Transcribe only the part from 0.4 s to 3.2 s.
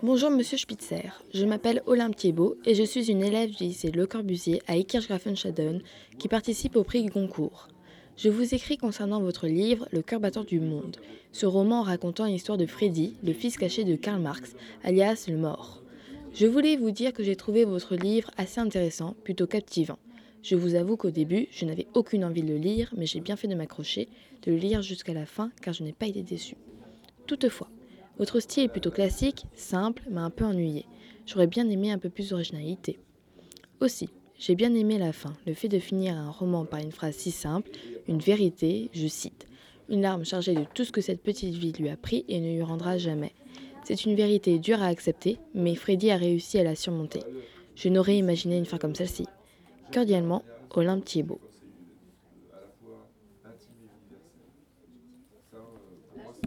Spitzer, je m'appelle Olympe Thiebaud et je suis une